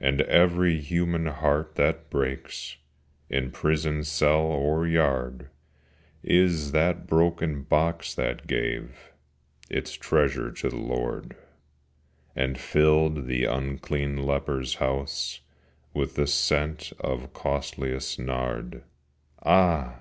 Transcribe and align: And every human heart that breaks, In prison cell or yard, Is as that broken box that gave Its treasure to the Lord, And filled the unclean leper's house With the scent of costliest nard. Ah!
And 0.00 0.22
every 0.22 0.80
human 0.80 1.26
heart 1.26 1.76
that 1.76 2.10
breaks, 2.10 2.78
In 3.30 3.52
prison 3.52 4.02
cell 4.02 4.40
or 4.42 4.88
yard, 4.88 5.50
Is 6.24 6.54
as 6.54 6.72
that 6.72 7.06
broken 7.06 7.62
box 7.62 8.12
that 8.16 8.48
gave 8.48 9.12
Its 9.70 9.92
treasure 9.94 10.50
to 10.50 10.68
the 10.68 10.74
Lord, 10.78 11.36
And 12.34 12.58
filled 12.58 13.28
the 13.28 13.44
unclean 13.44 14.16
leper's 14.24 14.74
house 14.82 15.38
With 15.94 16.16
the 16.16 16.26
scent 16.26 16.92
of 16.98 17.32
costliest 17.32 18.18
nard. 18.18 18.82
Ah! 19.46 20.00